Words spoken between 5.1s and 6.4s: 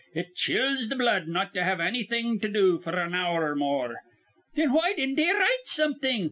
he write something?"